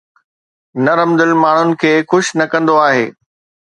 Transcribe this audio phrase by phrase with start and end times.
[0.85, 3.05] نرم دل ماڻهن کي خوش نه ڪندو آهي